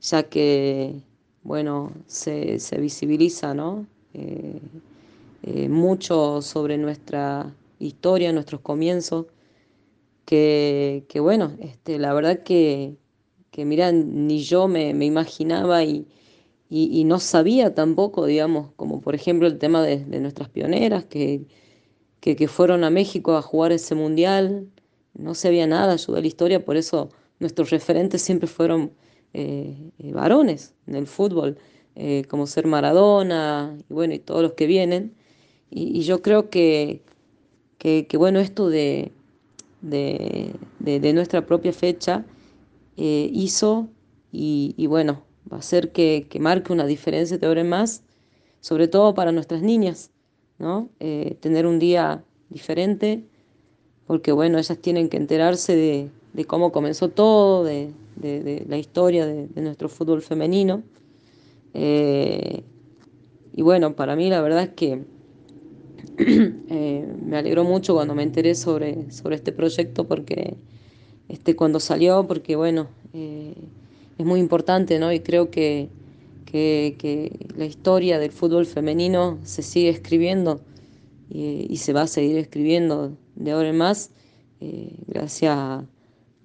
[0.00, 1.02] ya que,
[1.42, 3.86] bueno, se, se visibiliza, ¿no?
[4.14, 4.60] Eh,
[5.44, 9.26] eh, mucho sobre nuestra historia, nuestros comienzos,
[10.24, 12.96] que, bueno, este, la verdad que,
[13.50, 16.06] que mira, ni yo me, imaginaba y,
[16.70, 21.44] y, no sabía tampoco, digamos, como por ejemplo el tema de, nuestras pioneras, que,
[22.20, 24.68] que, fueron a México a jugar ese mundial,
[25.14, 28.92] no sabía nada yo de la historia, por eso nuestros referentes siempre fueron
[29.34, 31.58] eh, eh, varones en el fútbol,
[32.28, 35.14] como ser Maradona y bueno, y todos los que vienen.
[35.74, 37.00] Y, yo creo que,
[37.78, 39.10] que, bueno, esto de,
[39.80, 42.24] de, de- nuestra propia fecha
[42.96, 43.88] eh, hizo
[44.30, 48.02] y, bueno, va a hacer que, que marque una diferencia de ahora más,
[48.60, 50.10] sobre todo para nuestras niñas,
[50.58, 50.88] ¿no?
[51.00, 53.24] Eh, tener un día diferente,
[54.06, 57.92] porque bueno, ellas tienen que enterarse de, de cómo comenzó todo, de,
[58.68, 60.82] la historia de, de nuestro fútbol femenino.
[61.74, 62.62] Eh,
[63.54, 65.02] y bueno, para mí la verdad es que
[66.18, 70.56] eh, me alegró mucho cuando me enteré sobre, sobre este proyecto porque
[71.28, 73.54] este, cuando salió, porque bueno, eh,
[74.18, 75.12] es muy importante, ¿no?
[75.12, 75.88] Y creo que,
[76.44, 80.60] que, la historia del fútbol femenino se sigue escribiendo
[81.30, 84.10] y, se va a seguir escribiendo de ahora en más,
[84.60, 85.86] eh, gracias a,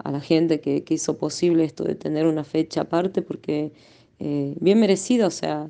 [0.10, 3.73] la gente que, que hizo posible esto de tener una fecha aparte, porque
[4.19, 5.69] bien merecida, o sea,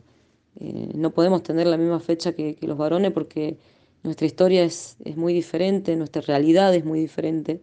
[0.94, 3.58] no podemos tener la misma fecha que los varones porque
[4.04, 7.62] nuestra historia es, es muy diferente, nuestra realidad es muy diferente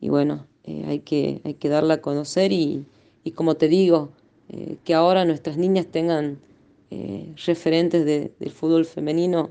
[0.00, 2.86] y bueno, eh, hay, que, hay que darla a conocer y,
[3.24, 4.10] y como te digo,
[4.50, 6.38] eh, que ahora nuestras niñas tengan
[6.90, 9.50] eh, referentes de- del fútbol femenino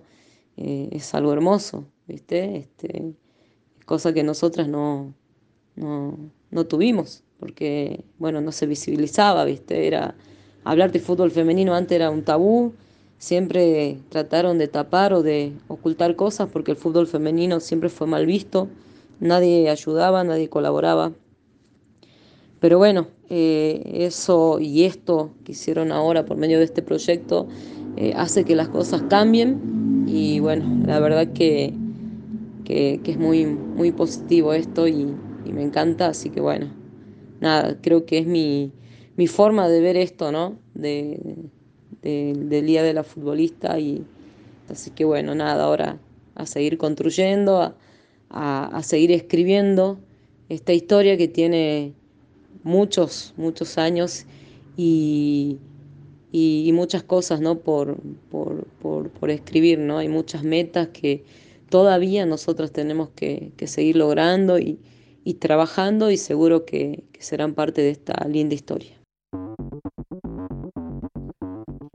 [0.57, 2.57] es algo hermoso, ¿viste?
[2.57, 3.13] Este,
[3.85, 5.13] cosa que nosotras no,
[5.75, 6.17] no,
[6.51, 9.87] no tuvimos, porque, bueno, no se visibilizaba, ¿viste?
[9.87, 10.15] Era,
[10.63, 12.73] hablar de fútbol femenino antes era un tabú,
[13.21, 18.25] siempre trataron de tapar o de ocultar cosas porque el fútbol femenino siempre fue mal
[18.25, 18.67] visto,
[19.19, 21.11] nadie ayudaba, nadie colaboraba.
[22.59, 27.47] Pero bueno, eh, eso y esto que hicieron ahora por medio de este proyecto
[27.95, 31.75] eh, hace que las cosas cambien y bueno, la verdad que,
[32.65, 35.13] que, es muy, muy positivo esto y,
[35.45, 36.73] y me encanta, así que bueno,
[37.39, 38.71] nada, creo que es mi,
[39.15, 40.57] mi forma de ver esto, ¿no?
[40.73, 41.51] De,
[42.01, 44.03] de- del Día de la Futbolista y
[44.69, 45.99] así que bueno, nada, ahora
[46.35, 47.75] a seguir construyendo, a,
[48.29, 49.99] a- seguir escribiendo
[50.49, 51.93] esta historia que tiene
[52.63, 54.25] muchos, muchos años
[54.77, 55.57] y,
[56.31, 57.59] y- muchas cosas, ¿no?
[57.59, 57.97] Por,
[58.29, 59.97] por, por, por escribir, ¿no?
[59.97, 61.23] Hay muchas metas que
[61.69, 64.79] todavía nosotros tenemos que, seguir logrando y,
[65.23, 69.00] y trabajando y seguro que serán parte de esta linda historia.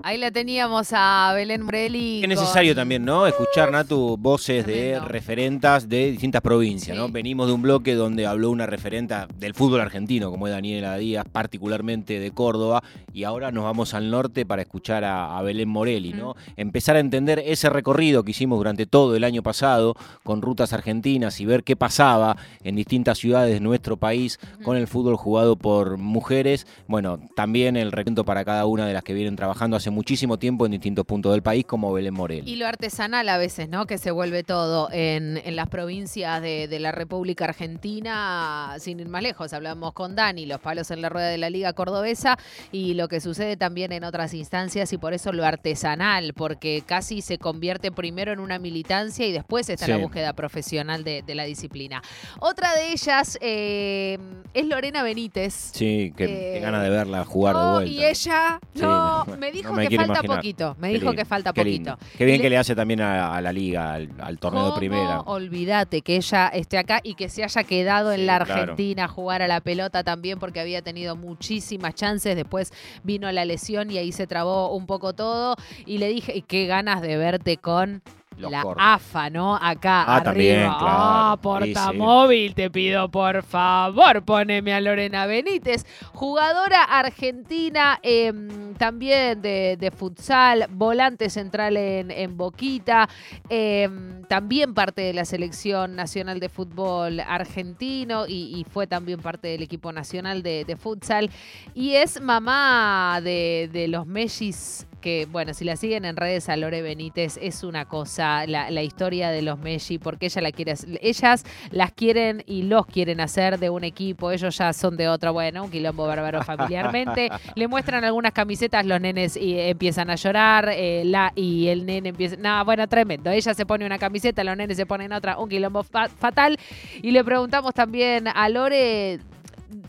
[0.08, 2.22] Ahí la teníamos a Belén Morelli.
[2.22, 3.26] Es necesario con- también, ¿no?
[3.26, 7.08] Escuchar, Natu, voces de referentas de distintas provincias, ¿no?
[7.08, 11.24] Venimos de un bloque donde habló una referenta del fútbol argentino, como es Daniela Díaz,
[11.32, 16.12] particularmente de Córdoba, y ahora nos vamos al norte para escuchar a, a Belén Morelli,
[16.12, 16.36] ¿no?
[16.56, 21.40] Empezar a entender ese recorrido que hicimos durante todo el año pasado con rutas argentinas
[21.40, 25.96] y ver qué pasaba en distintas ciudades de nuestro país con el fútbol jugado por
[25.96, 26.64] mujeres.
[26.86, 30.66] Bueno, también el recuento para cada una de las que vienen trabajando hace muchísimo tiempo
[30.66, 32.48] en distintos puntos del país, como Belén Morelli.
[32.50, 33.86] Y lo artesanal a veces, ¿no?
[33.86, 39.08] Que se vuelve todo en, en las provincias de, de la República Argentina, sin ir
[39.08, 39.52] más lejos.
[39.52, 42.36] Hablamos con Dani, los palos en la rueda de la Liga Cordobesa
[42.72, 47.22] y lo que sucede también en otras instancias y por eso lo artesanal, porque casi
[47.22, 51.44] se convierte primero en una militancia y después está la búsqueda profesional de, de la
[51.44, 52.02] disciplina.
[52.38, 54.18] Otra de ellas eh,
[54.52, 55.70] es Lorena Benítez.
[55.72, 57.90] Sí, que, Eh, que gana de verla jugar de vuelta.
[57.90, 60.36] y ella Sí, no, no, me dijo no me que falta imaginar.
[60.36, 60.76] poquito.
[60.78, 61.98] Me Qué dijo lindo, que falta qué poquito.
[62.18, 64.78] Qué bien que le hace también a, a la liga, al, al torneo de ¿Cómo
[64.78, 65.20] primera.
[65.22, 68.62] Olvídate que ella esté acá y que se haya quedado en la claro.
[68.62, 72.36] Argentina a jugar a la pelota también porque había tenido muchísimas chances.
[72.36, 72.72] Después
[73.02, 75.56] vino la lesión y ahí se trabó un poco todo.
[75.84, 78.02] Y le dije, "Y qué ganas de verte con
[78.38, 78.64] Los la.
[78.78, 79.56] AFA, ¿no?
[79.56, 80.22] Acá Ah, arriba.
[80.24, 80.78] también, claro.
[80.80, 89.40] Ah, Sí, portamóvil, te pido por favor, poneme a Lorena Benítez, jugadora argentina em, también
[89.42, 93.08] de, de futsal, volante central en, en Boquita,
[93.48, 99.48] em, también parte de la selección nacional de fútbol argentino y, y fue también parte
[99.48, 101.30] del equipo nacional de, de futsal
[101.74, 106.56] y es mamá de, de los Mellis que, bueno, si la siguen en redes a
[106.56, 110.74] Lore Benítez, es una cosa, la, la historia de los Messi, porque ella la quiere,
[111.00, 115.32] ellas las quieren y los quieren hacer de un equipo, ellos ya son de otro,
[115.32, 117.28] bueno, un quilombo bárbaro familiarmente.
[117.54, 122.08] Le muestran algunas camisetas, los nenes y empiezan a llorar, eh, la, y el nene
[122.08, 123.30] empieza, no, bueno, tremendo.
[123.30, 126.58] Ella se pone una camiseta, los nenes se ponen otra, un quilombo fa- fatal.
[127.00, 129.20] Y le preguntamos también a Lore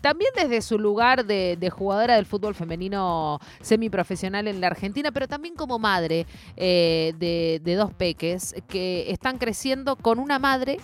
[0.01, 5.27] también desde su lugar de, de jugadora del fútbol femenino semiprofesional en la Argentina, pero
[5.27, 10.79] también como madre eh, de, de dos peques que están creciendo con una madre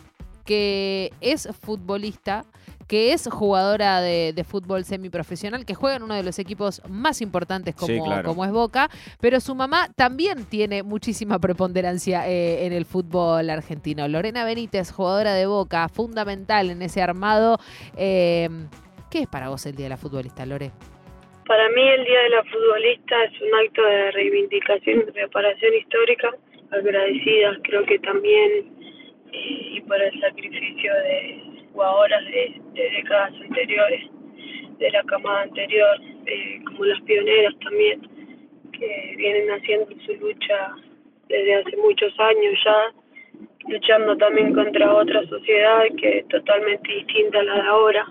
[0.46, 2.46] que es futbolista,
[2.88, 7.22] que es jugadora de, de fútbol semiprofesional, que juega en uno de los equipos más
[7.22, 8.28] importantes como, Sí, claro.
[8.28, 8.90] como es Boca,
[9.22, 14.06] pero su mamá también tiene muchísima preponderancia eh, en el fútbol argentino.
[14.10, 17.58] Lorena Benítez, jugadora de Boca, fundamental en ese armado.
[17.96, 18.50] Eh,
[19.14, 20.72] ¿Qué es para vos el Día de la Futbolista, Lore?
[21.46, 26.32] Para mí el Día de la Futbolista es un acto de reivindicación y reparación histórica,
[26.72, 28.74] agradecidas creo que también
[29.32, 34.10] eh, y por el sacrificio de jugadoras de, décadas anteriores,
[34.80, 35.96] de la camada anterior,
[36.26, 38.02] eh, como las pioneras también,
[38.72, 40.74] que vienen haciendo su lucha
[41.30, 42.94] desde hace muchos años ya,
[43.70, 48.08] luchando también contra otra sociedad que es totalmente distinta a la de ahora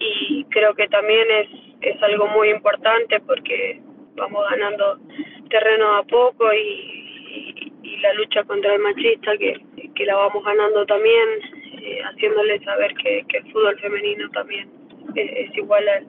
[0.00, 1.48] y creo que también es,
[1.82, 3.80] es algo muy importante porque
[4.16, 4.98] vamos ganando
[5.50, 9.60] terreno a poco y, y- la lucha contra el machista que,
[9.94, 11.28] que la vamos ganando también,
[11.82, 14.70] eh, haciéndole saber que, que el fútbol femenino también
[15.14, 16.06] es, igual al,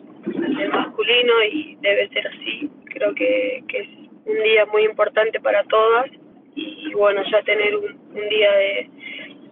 [0.71, 2.69] masculino y debe ser así.
[2.86, 3.89] Creo que, que es
[4.25, 6.10] un día muy importante para todas
[6.56, 8.89] y bueno, ya tener un, un día de,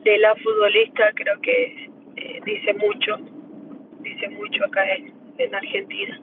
[0.04, 3.18] de la futbolista creo que eh, dice mucho
[4.10, 6.22] dice mucho acá en, en Argentina.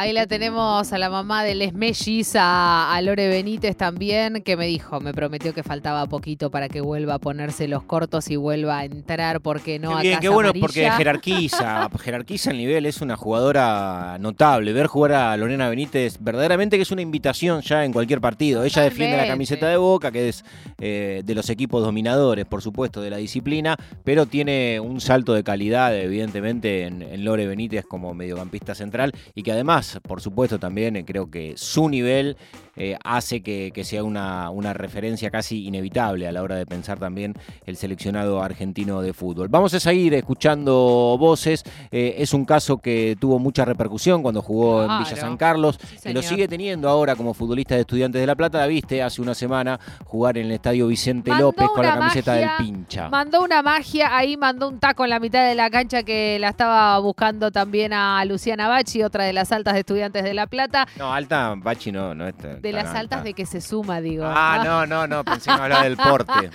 [0.00, 4.56] Ahí la tenemos a la mamá de Les Mellis, a, a Lore Benítez también, que
[4.56, 8.36] me dijo, me prometió que faltaba poquito para que vuelva a ponerse los cortos y
[8.36, 10.64] vuelva a entrar, porque no Qué a bien, Casa qué bueno Amarilla.
[10.64, 14.72] porque jerarquiza, jerarquiza el nivel, es una jugadora notable.
[14.72, 18.62] Ver jugar a Lorena Benítez, verdaderamente que es una invitación ya en cualquier partido.
[18.62, 20.44] Ella defiende la camiseta de Boca, que es
[20.80, 25.42] eh, de los equipos dominadores, por supuesto, de la disciplina, pero tiene un salto de
[25.42, 30.96] calidad, evidentemente, en, en Lore Benítez como mediocampista central y que además, por supuesto, también
[30.96, 32.36] eh, creo que su nivel
[32.76, 36.98] eh, hace que, que sea una, una referencia casi inevitable a la hora de pensar
[36.98, 37.34] también
[37.66, 39.48] el seleccionado argentino de fútbol.
[39.48, 41.64] Vamos a seguir escuchando voces.
[41.90, 45.16] Eh, es un caso que tuvo mucha repercusión cuando jugó en Villa.
[45.16, 46.22] San Carlos y lo señor.
[46.22, 48.58] sigue teniendo ahora como futbolista de Estudiantes de La Plata.
[48.58, 52.32] La viste hace una semana jugar en el estadio Vicente Mandó López con la camiseta
[52.32, 53.08] magia, del pincha.
[53.08, 56.50] Mandó una magia, ahí mandó un taco en la mitad de la cancha que la
[56.50, 60.86] estaba buscando también a Luciana Bachi, otra de las altas de estudiantes de La Plata.
[60.96, 62.54] No, alta, Bachi no, no está.
[62.54, 64.24] De las altas de que se suma, digo.
[64.26, 66.50] Ah, no, no, no, pensé que me hablaba del porte.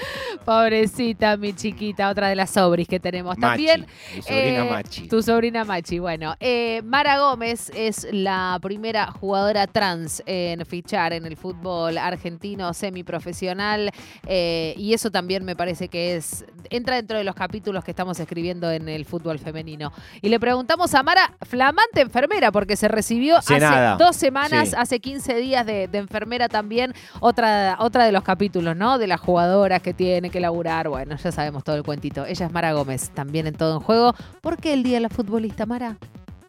[0.46, 3.88] Pobrecita, mi chiquita, otra de las sobris que tenemos Machi, también.
[4.16, 5.08] mi sobrina eh, Machi.
[5.08, 6.00] Tu sobrina Machi.
[6.00, 12.74] Bueno, eh, Mara Gómez es la primera jugadora trans en fichar en el fútbol argentino
[12.74, 13.92] semiprofesional
[14.28, 18.20] eh, y eso también me parece que es entra dentro de los capítulos que estamos
[18.20, 19.92] escribiendo en el fútbol femenino.
[20.22, 23.98] Y le preguntamos a Mara, flamante enfermera, porque se recibió Hace hace nada.
[23.98, 24.76] dos semanas, Sí.
[24.78, 28.98] hace 15 días de, de enfermera también, otra, otra de los capítulos, ¿no?
[28.98, 32.26] De las jugadoras que tiene que laburar, bueno, ya sabemos todo el cuentito.
[32.26, 34.14] Ella es Mara Gómez, también en todo en juego.
[34.42, 35.98] ¿Por qué el Día de la Futbolista, Mara?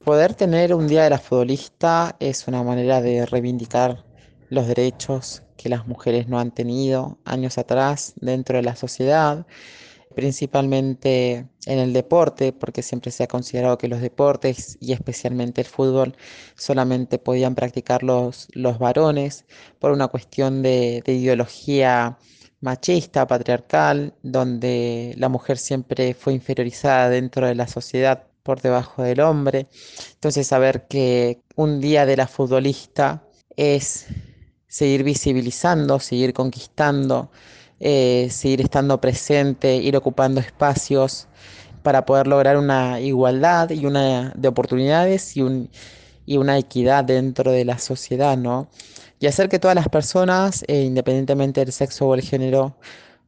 [0.04, 4.04] Poder tener un día de la futbolista es una manera de reivindicar
[4.50, 9.46] los derechos que las mujeres no han tenido años atrás dentro de la sociedad,
[10.14, 15.66] principalmente en el deporte, porque siempre se ha considerado que los deportes y especialmente el
[15.66, 16.16] fútbol
[16.56, 18.48] solamente podían practicar los,
[18.78, 19.44] varones
[19.78, 22.18] por una cuestión de ideología
[22.64, 29.20] machista, patriarcal, donde la mujer siempre fue inferiorizada dentro de la sociedad por debajo del
[29.20, 29.68] hombre.
[30.14, 33.22] Entonces, saber que un día de la futbolista
[33.56, 34.06] es
[34.66, 37.30] seguir visibilizando, seguir conquistando,
[37.86, 41.28] eh, seguir estando presente, ir ocupando espacios
[41.82, 45.68] para poder lograr una igualdad y una de oportunidades y, un,
[46.24, 48.68] y una equidad dentro de la sociedad, ¿no?
[49.20, 52.74] Y hacer que todas las personas, eh, independientemente del sexo o el género,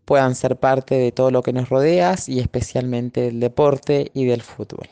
[0.07, 4.41] puedan ser parte de todo lo que nos rodea y especialmente del deporte y del
[4.41, 4.89] fútbol.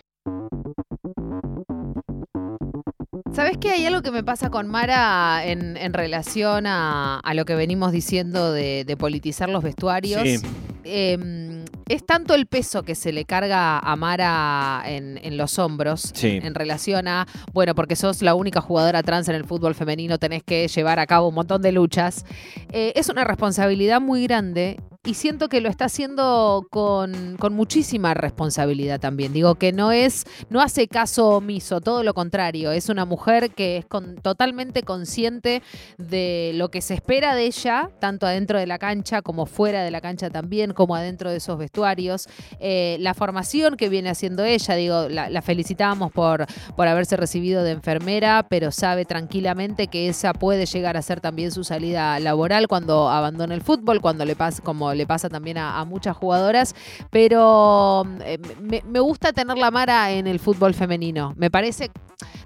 [3.35, 7.45] ¿Sabes que hay algo que me pasa con Mara en, en relación a, a, lo
[7.45, 10.23] que venimos diciendo de, de politizar los vestuarios?
[10.23, 10.37] Sí.
[10.85, 16.13] Eh, es tanto el peso que se le carga a Mara en, en los hombros
[16.15, 16.39] Sí.
[16.43, 20.45] en relación a, bueno, porque sos la única jugadora trans en el fútbol femenino, tenés
[20.45, 22.25] que llevar a cabo un montón de luchas.
[22.71, 28.15] Eh, es una responsabilidad muy grande y siento que lo está haciendo con, con muchísima
[28.15, 29.33] responsabilidad también.
[29.35, 32.73] Digo que no es, no hace caso omiso, todo lo contrario.
[32.73, 35.63] Es una mujer que es con- totalmente consciente
[35.99, 39.91] de lo que se espera de ella, tanto adentro de la cancha como fuera de
[39.91, 42.27] la cancha también, como adentro de esos vestuarios.
[42.59, 47.63] Eh, la formación que viene haciendo ella, digo, la, la felicitábamos por, por haberse recibido
[47.63, 52.69] de enfermera, pero sabe tranquilamente que esa puede llegar a ser también su salida laboral
[52.69, 56.75] cuando abandone el fútbol, cuando le pasa, como le pasa también a, muchas jugadoras.
[57.11, 61.35] Pero eh, me, me gusta tener la Mara en el fútbol femenino.
[61.37, 61.91] Me parece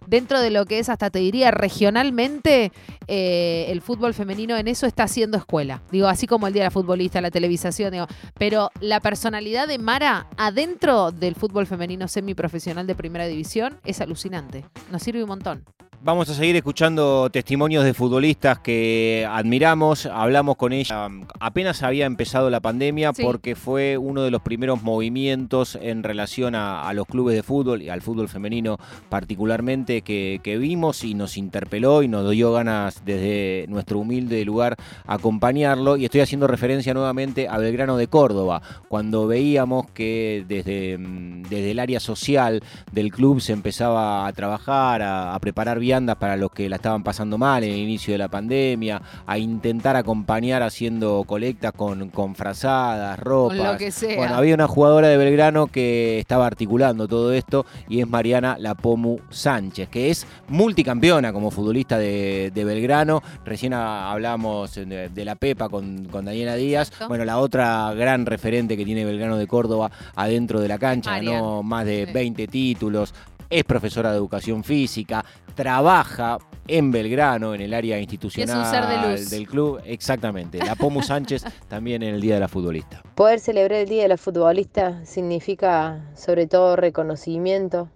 [0.09, 2.73] dentro de lo que es, hasta te diría, regionalmente,
[3.07, 5.83] eh, el fútbol femenino en eso está haciendo escuela.
[5.91, 8.07] Digo, así como el Día de la Futbolista, la televisación, digo,
[8.39, 14.65] pero la personalidad de Mara adentro del fútbol femenino semiprofesional de primera división es alucinante.
[14.91, 15.65] Nos sirve un montón.
[16.01, 20.07] Vamos a seguir escuchando testimonios de futbolistas que admiramos.
[20.07, 21.09] Hablamos con ella
[21.41, 23.25] apenas había empezado la pandemia Sí.
[23.25, 27.83] porque fue uno de los primeros movimientos en relación a, a los clubes de fútbol
[27.83, 33.05] y al fútbol femenino particularmente que, que vimos y nos interpeló y nos dio ganas
[33.05, 35.97] desde nuestro humilde lugar acompañarlo.
[35.97, 41.73] Y estoy haciendo referencia nuevamente a Belgrano de Córdoba, cuando veíamos que desde, mm, desde
[41.73, 46.51] el área social del club se empezaba a trabajar, a, a preparar viandas para los
[46.51, 51.25] que la estaban pasando mal en el inicio de la pandemia, a intentar acompañar haciendo
[51.27, 53.57] colectas con, con frazadas, ropas.
[53.57, 54.17] Con lo que sea.
[54.17, 59.17] Bueno, había una jugadora de Belgrano que estaba articulando todo esto y es Mariana Lapomu
[59.31, 63.23] Sánchez, que es multicampeona como futbolista de, de Belgrano.
[63.47, 66.89] Recién hablábamos de, de la Pepa con, con Daniela Díaz.
[66.89, 67.09] Exacto.
[67.09, 71.35] Bueno, la otra gran referente que tiene Belgrano de Córdoba adentro de la cancha, Marian.
[71.37, 72.13] ganó más de Sí.
[72.13, 73.15] 20 títulos.
[73.51, 79.31] Es profesora de educación física, trabaja en Belgrano, en el área institucional ser de luz.
[79.31, 79.81] del club.
[79.85, 80.59] Exactamente.
[80.59, 83.03] La Pomu Sánchez también en el Día de la Futbolista.
[83.15, 87.89] Poder celebrar el Día de la Futbolista significa sobre todo reconocimiento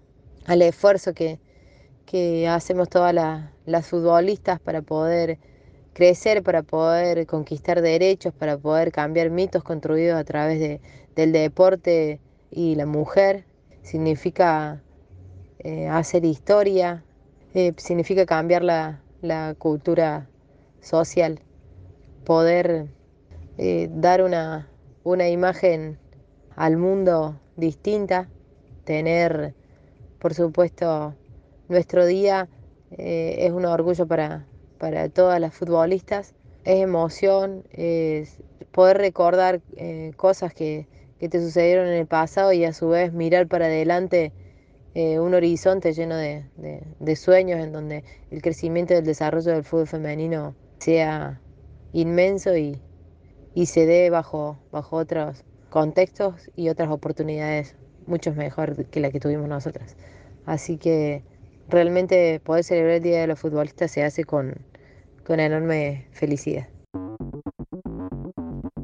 [0.47, 1.39] al esfuerzo que,
[2.07, 5.39] que hacemos todas la- las futbolistas para poder
[5.93, 10.81] crecer, para poder conquistar derechos, para poder cambiar mitos construidos a través de-
[11.15, 13.45] del deporte y la mujer.
[13.83, 14.81] Significa
[15.65, 17.05] eh, hacer historia,
[17.55, 20.29] eh, significa cambiar la, la cultura
[20.81, 21.39] social,
[22.25, 22.89] poder
[23.59, 24.69] eh, dar una,
[25.05, 25.99] una imagen
[26.57, 28.29] al mundo distinta,
[28.83, 29.55] tener,
[30.19, 31.15] por supuesto,
[31.69, 32.49] nuestro día
[32.99, 34.45] es un orgullo para,
[34.79, 39.63] para todas las futbolistas, es emoción, es poder recordar
[40.17, 44.33] cosas que, que te sucedieron en el pasado y a su vez mirar para adelante
[44.95, 46.45] eh, un horizonte lleno de,
[47.01, 51.41] de- sueños en donde el crecimiento y el desarrollo del fútbol femenino sea
[51.93, 52.81] inmenso y,
[53.55, 57.77] y se dé bajo, bajo otros contextos y otras oportunidades
[58.07, 59.97] mucho mejor que la que tuvimos nosotras.
[60.45, 61.23] Así que
[61.69, 64.55] realmente poder celebrar el Día de los Futbolistas se hace con,
[65.25, 66.67] con enorme felicidad.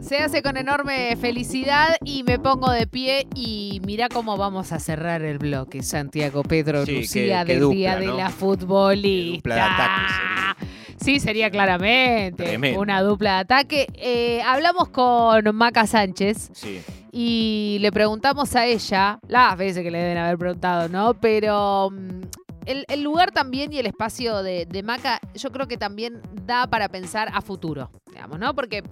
[0.01, 4.79] Se hace con enorme felicidad y me pongo de pie y mira cómo vamos a
[4.79, 9.37] cerrar el bloque, Santiago Pedro Sí, Lucía del dupla, Día de la Futbolista.
[9.37, 10.65] dupla de ataque
[11.01, 12.81] Sí, sería claramente Tremendo.
[12.81, 13.87] una dupla de ataque.
[13.95, 16.81] Eh, hablamos con Maca Sánchez Sí.
[17.13, 21.15] y le preguntamos a ella, las veces que le deben haber preguntado, ¿no?
[21.15, 22.21] Pero mm,
[22.69, 26.67] el, el lugar también y el espacio de, de Maca, yo creo que también da
[26.67, 28.55] para pensar a futuro, digamos, ¿no?
[28.55, 28.83] Porque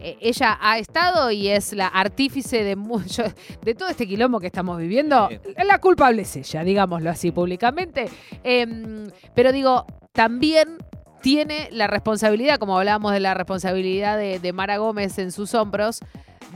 [0.00, 3.24] eh, ella ha estado y es la artífice de mucho,
[3.62, 5.28] de todo este quilombo que estamos viviendo.
[5.62, 8.08] La culpable es ella, digámoslo así públicamente.
[8.42, 10.78] Em, pero digo, también
[11.20, 16.00] tiene la responsabilidad, como hablábamos de la responsabilidad de, de Mara Gómez en sus hombros,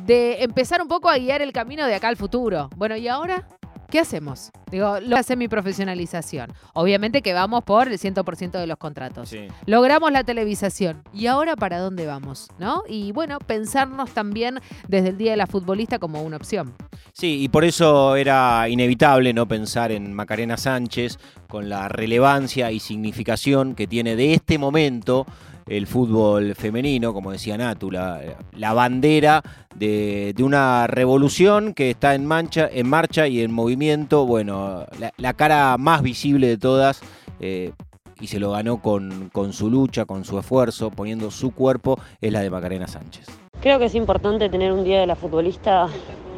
[0.07, 2.71] de empezar un poco a guiar el camino de acá al futuro.
[2.77, 3.47] Bueno, ¿y ahora?
[3.93, 4.51] ¿Qué hacemos?
[4.71, 6.51] Digo, la semiprofesionalización.
[6.73, 9.29] Obviamente que vamos por el 100% de los contratos.
[9.29, 9.49] Sí.
[9.67, 11.03] Logramos la televisación.
[11.13, 12.49] ¿Y ahora para dónde vamos?
[12.59, 12.85] ¿No?
[12.89, 16.73] Y bueno, pensarnos también desde el Día de la Futbolista como una opción.
[17.13, 22.81] Sí, y por eso era inevitable no pensar en Macarena Sánchez con la relevancia y
[22.81, 25.27] significación que tiene de este momento
[25.67, 28.21] el fútbol femenino, como decía Natu, la,
[28.57, 29.43] la bandera
[29.75, 34.27] de, de una revolución que está en, mancha, en marcha y en movimiento.
[34.27, 37.01] Bueno, la, la cara más visible de todas.
[37.41, 37.73] eh,
[38.21, 42.31] y se lo ganó con, con su lucha, con su esfuerzo, poniendo su cuerpo, es
[42.33, 43.27] la de Macarena Sánchez.
[43.61, 45.89] Creo que es importante tener un día de la futbolista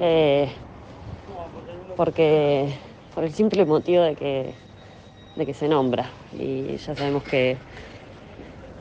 [0.01, 0.51] eh,
[1.95, 2.75] porque
[3.14, 4.55] por el simple motivo de que,
[5.37, 7.59] de que se nombra y ya sabemos que,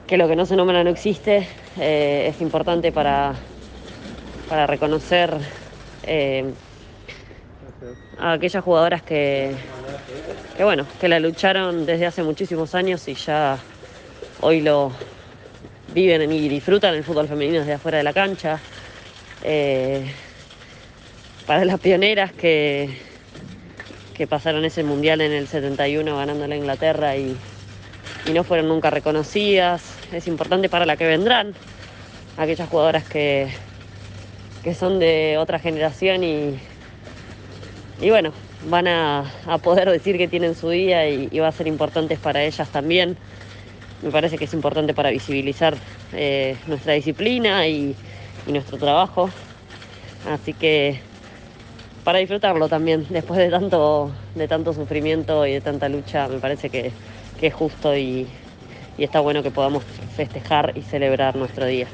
[0.08, 1.48] que lo que no se nombra no existe.
[1.80, 3.34] eh, es importante para,
[4.48, 5.36] para reconocer
[6.04, 6.46] eh,
[8.20, 9.56] a aquellas jugadoras que,
[10.56, 13.58] que bueno, que la lucharon desde hace muchísimos años y ya
[14.42, 14.92] hoy lo
[15.94, 18.60] viven y disfrutan el fútbol femenino desde afuera de la cancha.
[19.44, 20.06] Eh,
[21.48, 22.98] para las pioneras que,
[24.14, 27.36] que pasaron ese mundial en el 71 ganándole a Inglaterra y
[28.34, 29.93] no fueron nunca reconocidas.
[30.14, 31.56] Es importante para la que vendrán,
[32.38, 33.48] aquellas jugadoras que,
[34.64, 36.60] que son de otra generación y,
[38.00, 41.52] y bueno, van a, a poder decir que tienen su día y, y va a
[41.52, 43.18] ser importante para ellas también.
[44.04, 45.78] Me parece que es importante para visibilizar
[46.12, 47.98] eh, nuestra disciplina y,
[48.46, 49.34] y nuestro trabajo.
[50.24, 51.02] Así que
[52.04, 56.70] para disfrutarlo también, después de tanto, de tanto sufrimiento y de tanta lucha, me parece
[56.70, 56.94] que,
[57.36, 58.28] que es justo y,
[58.98, 59.84] y está bueno que podamos
[60.16, 61.88] festejar y celebrar nuestro día.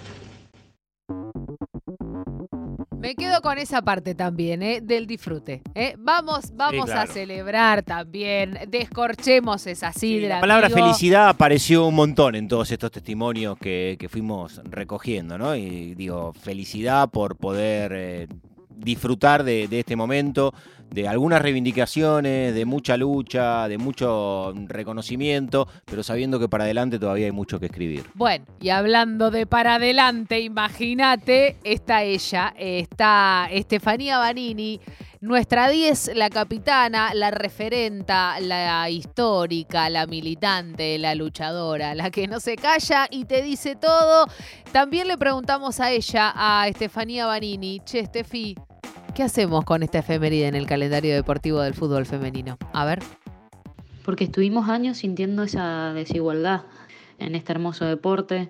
[2.99, 4.81] Me quedo con esa parte también, ¿eh?
[4.81, 5.61] del disfrute.
[5.73, 5.95] ¿eh?
[5.97, 7.13] Vamos, vamos a claro.
[7.13, 10.35] celebrar también, descorchemos esa sidra.
[10.35, 10.85] La palabra amigo.
[10.85, 15.55] felicidad apareció un montón en todos estos testimonios que, que fuimos recogiendo, ¿no?
[15.55, 18.27] Y digo, felicidad por poder eh,
[18.69, 20.53] disfrutar de, de este momento,
[20.91, 27.25] de algunas reivindicaciones, de mucha lucha, de mucho reconocimiento, pero sabiendo que para adelante todavía
[27.25, 28.05] hay mucho que escribir.
[28.13, 34.79] Bueno, y hablando de para adelante, imagínate, está ella, está Estefanía Banini,
[35.21, 42.39] nuestra 10, la capitana, la referenta, la histórica, la militante, la luchadora, la que no
[42.39, 44.27] se calla y te dice todo.
[44.71, 48.55] También le preguntamos a ella, a Estefanía Banini, che, Estefi,
[49.19, 52.57] ¿qué hacemos con esta efeméride en el calendario deportivo del fútbol femenino?
[52.71, 52.99] A ver.
[54.05, 56.61] porque estuvimos años sintiendo esa desigualdad
[57.17, 58.47] en este hermoso deporte,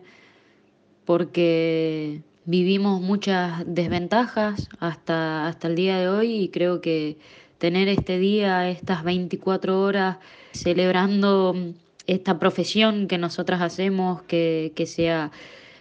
[1.05, 7.17] porque vivimos muchas desventajas hasta, hasta el día de hoy y creo que
[7.57, 10.17] tener este día, estas 24 horas,
[10.51, 11.55] celebrando
[12.05, 15.31] esta profesión que nosotras hacemos, que, que sea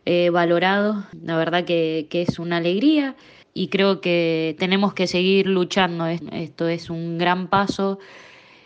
[0.06, 3.16] eh, valorado, la verdad que, que es una alegría
[3.58, 6.06] y creo que tenemos que seguir luchando.
[6.06, 7.98] Es- Esto es un gran paso.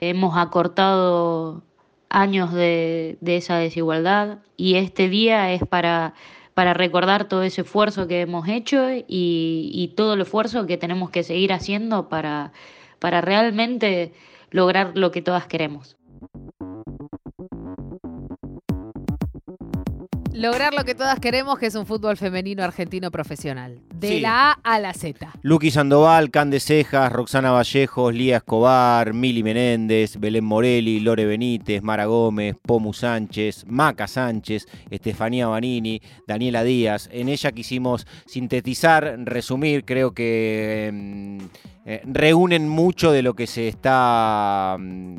[0.01, 1.63] Hemos acortado
[2.11, 6.15] años de, de esa desigualdad y este día es para,
[6.55, 9.05] para recordar todo ese esfuerzo que hemos hecho y,
[9.73, 12.53] y todo el esfuerzo que tenemos que seguir haciendo para,
[12.99, 14.13] para realmente
[14.51, 15.97] lograr lo que todas queremos.
[20.43, 23.79] Lograr lo que todas queremos, que es un fútbol femenino argentino profesional.
[23.95, 24.21] De Sí.
[24.21, 25.31] la A a la Z.
[25.43, 32.07] Luqui Sandoval, Cande Cejas, Roxana Vallejos, Lía Escobar, Mili Menéndez, Belén Morelli, Lore Benítez, Mara
[32.07, 37.09] Gómez, Pomu Sánchez, Maca Sánchez, Estefanía Banini, Daniela Díaz.
[37.13, 41.39] En ella quisimos sintetizar, resumir, creo que mm,
[41.87, 45.19] eh, reúnen mucho de lo que se está mm,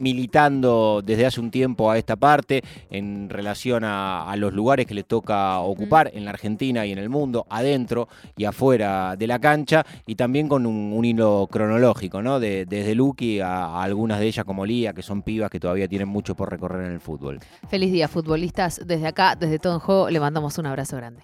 [0.00, 4.94] militando desde hace un tiempo a esta parte en relación a, a los lugares que
[4.94, 9.38] le toca ocupar en la Argentina y en el mundo, adentro y afuera de la
[9.38, 12.40] cancha, y también con un, un hilo cronológico, ¿no?
[12.40, 15.88] De- desde Lucky a, a algunas de ellas como Lía, que son pibas que todavía
[15.88, 17.38] tienen mucho por recorrer en el fútbol.
[17.68, 18.80] Feliz día, futbolistas.
[18.86, 21.22] Desde acá, desde todo en juego, le mandamos un abrazo grande.